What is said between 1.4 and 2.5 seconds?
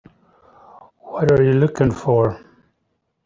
you looking for?